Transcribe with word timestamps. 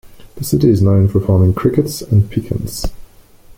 The 0.33 0.43
city 0.43 0.67
is 0.67 0.81
known 0.81 1.09
for 1.09 1.19
farming 1.19 1.53
crickets 1.53 2.01
and 2.01 2.27
pecans. 2.27 2.87